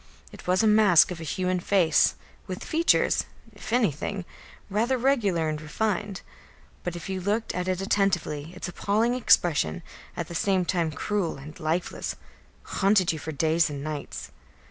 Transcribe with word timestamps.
It 0.31 0.47
was 0.47 0.63
a 0.63 0.67
mask 0.67 1.11
of 1.11 1.19
a 1.21 1.23
human 1.23 1.59
face, 1.59 2.15
with 2.47 2.63
features, 2.63 3.25
if 3.53 3.71
anything, 3.71 4.25
rather 4.67 4.97
regular 4.97 5.47
and 5.47 5.61
refined, 5.61 6.21
but 6.83 6.95
if 6.95 7.07
you 7.07 7.21
looked 7.21 7.53
at 7.53 7.67
it 7.67 7.81
attentively 7.81 8.51
its 8.55 8.67
appalling 8.67 9.13
expression, 9.13 9.83
at 10.17 10.27
the 10.27 10.33
same 10.33 10.65
time 10.65 10.89
cruel 10.91 11.37
and 11.37 11.59
lifeless, 11.59 12.15
haunted 12.63 13.13
you 13.13 13.19
for 13.19 13.31
days 13.31 13.69
and 13.69 13.83
nights. 13.83 14.31